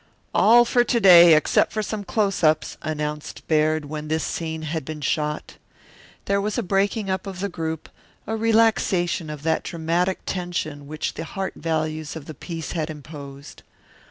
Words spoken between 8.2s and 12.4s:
a relaxation of that dramatic tension which the heart values of the